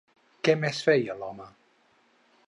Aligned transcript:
Què 0.47 0.55
més 0.61 0.79
feia 0.87 1.17
l'home? 1.19 1.47